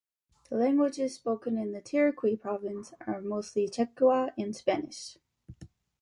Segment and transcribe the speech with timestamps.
[0.49, 5.17] The languages spoken in the Tiraque Province are mainly Quechua and Spanish.